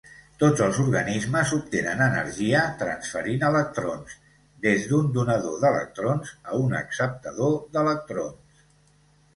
Tots 0.43 0.61
els 0.67 0.77
organismes 0.83 1.51
obtenen 1.57 2.01
energia 2.05 2.63
transferint 2.79 3.45
electrons 3.51 4.17
des 4.67 4.89
d'un 4.95 5.13
donador 5.21 5.61
d'electrons 5.67 6.35
a 6.51 6.61
un 6.65 6.79
acceptador 6.83 7.57
d'electrons. 7.77 8.63